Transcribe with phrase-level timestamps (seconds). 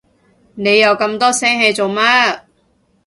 [0.55, 2.39] 你又咁多聲氣做乜？